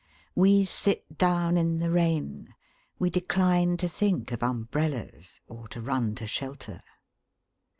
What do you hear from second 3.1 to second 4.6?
decline to think of